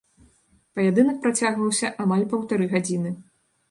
[0.79, 3.19] Паядынак працягваўся амаль паўтары гадзіны.